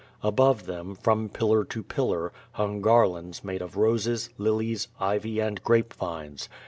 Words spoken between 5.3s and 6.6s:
and grapevines.